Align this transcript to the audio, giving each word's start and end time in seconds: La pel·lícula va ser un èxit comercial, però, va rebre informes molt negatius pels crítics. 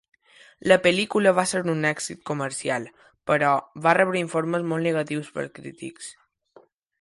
La 0.71 0.75
pel·lícula 0.85 1.33
va 1.39 1.43
ser 1.51 1.59
un 1.73 1.85
èxit 1.89 2.23
comercial, 2.29 2.87
però, 3.33 3.51
va 3.85 3.93
rebre 3.99 4.21
informes 4.23 4.67
molt 4.73 4.89
negatius 4.89 5.31
pels 5.37 5.55
crítics. 5.61 6.11